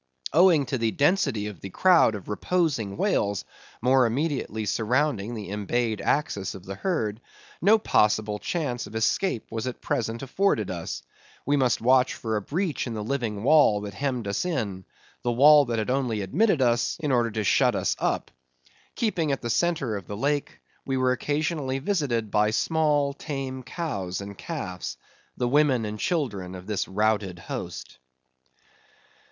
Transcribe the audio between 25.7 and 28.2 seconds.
and children of this routed host.